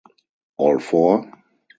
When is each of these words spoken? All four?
All 0.57 0.79
four? 0.79 1.31